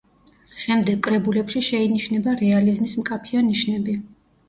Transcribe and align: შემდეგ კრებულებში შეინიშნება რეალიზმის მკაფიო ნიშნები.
შემდეგ 0.63 1.03
კრებულებში 1.09 1.63
შეინიშნება 1.69 2.37
რეალიზმის 2.43 2.99
მკაფიო 3.05 3.49
ნიშნები. 3.55 4.01